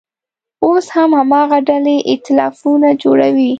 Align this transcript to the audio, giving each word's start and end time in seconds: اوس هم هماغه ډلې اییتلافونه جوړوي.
اوس 0.65 0.85
هم 0.95 1.09
هماغه 1.19 1.57
ډلې 1.67 1.95
اییتلافونه 2.09 2.89
جوړوي. 3.03 3.49